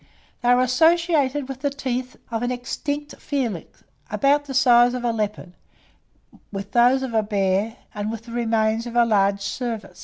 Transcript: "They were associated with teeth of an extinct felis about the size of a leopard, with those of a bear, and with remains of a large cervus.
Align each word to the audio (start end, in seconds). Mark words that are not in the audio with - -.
"They 0.41 0.51
were 0.55 0.61
associated 0.63 1.47
with 1.47 1.61
teeth 1.77 2.17
of 2.31 2.41
an 2.41 2.49
extinct 2.49 3.13
felis 3.19 3.83
about 4.09 4.45
the 4.45 4.53
size 4.55 4.95
of 4.95 5.03
a 5.03 5.11
leopard, 5.11 5.53
with 6.51 6.71
those 6.71 7.03
of 7.03 7.13
a 7.13 7.21
bear, 7.21 7.75
and 7.93 8.09
with 8.09 8.27
remains 8.27 8.87
of 8.87 8.95
a 8.95 9.05
large 9.05 9.41
cervus. 9.41 9.99